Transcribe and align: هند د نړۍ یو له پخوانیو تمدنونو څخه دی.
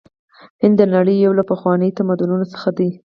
هند 0.61 0.75
د 0.79 0.81
نړۍ 0.95 1.15
یو 1.25 1.31
له 1.39 1.43
پخوانیو 1.51 1.95
تمدنونو 1.99 2.45
څخه 2.53 2.69
دی. 2.77 2.89